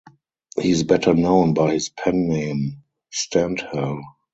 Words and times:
He 0.59 0.71
is 0.71 0.81
better 0.83 1.13
known 1.13 1.53
by 1.53 1.73
his 1.73 1.89
pen 1.89 2.27
name 2.27 2.81
Stendhal. 3.11 4.01